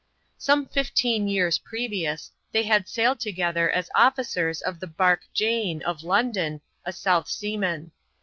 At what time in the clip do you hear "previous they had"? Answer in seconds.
1.59-2.87